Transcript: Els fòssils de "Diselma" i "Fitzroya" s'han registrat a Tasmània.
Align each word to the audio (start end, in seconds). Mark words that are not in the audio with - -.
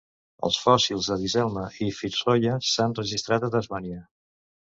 Els 0.47 0.55
fòssils 0.61 1.09
de 1.11 1.17
"Diselma" 1.23 1.65
i 1.87 1.91
"Fitzroya" 1.99 2.55
s'han 2.71 2.97
registrat 3.03 3.47
a 3.49 3.51
Tasmània. 3.57 4.01